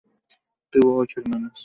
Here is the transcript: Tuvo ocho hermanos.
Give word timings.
Tuvo 0.71 0.97
ocho 0.97 1.19
hermanos. 1.19 1.53